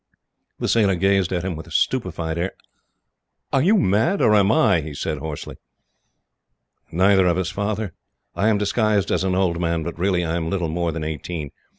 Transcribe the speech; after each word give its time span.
The 0.57 0.67
sailor 0.67 0.95
gazed 0.95 1.31
at 1.31 1.43
him 1.45 1.55
with 1.55 1.67
a 1.67 1.71
stupefied 1.71 2.35
air. 2.39 2.53
"Are 3.53 3.61
you 3.61 3.77
mad, 3.77 4.19
or 4.19 4.33
am 4.33 4.51
I?" 4.51 4.81
he 4.81 4.95
said 4.95 5.19
hoarsely. 5.19 5.57
"Neither 6.91 7.27
of 7.27 7.37
us, 7.37 7.51
Father. 7.51 7.93
I 8.33 8.47
am 8.47 8.57
disguised 8.57 9.11
as 9.11 9.23
an 9.23 9.35
old 9.35 9.59
man, 9.61 9.83
but 9.83 9.99
really 9.99 10.25
I 10.25 10.37
am 10.37 10.49
little 10.49 10.69
more 10.69 10.91
than 10.91 11.03
eighteen. 11.03 11.51